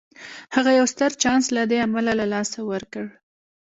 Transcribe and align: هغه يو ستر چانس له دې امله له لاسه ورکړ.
هغه 0.55 0.71
يو 0.79 0.85
ستر 0.93 1.11
چانس 1.21 1.45
له 1.55 1.63
دې 1.69 1.77
امله 1.87 2.13
له 2.19 2.25
لاسه 2.33 2.59
ورکړ. 2.71 3.05